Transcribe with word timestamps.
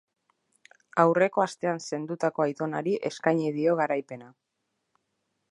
Aurreko 1.03 1.43
astean 1.45 1.81
zendutako 1.89 2.47
aitonari 2.47 2.97
eskaini 3.11 3.53
dio 3.59 3.77
garaipena. 3.83 4.33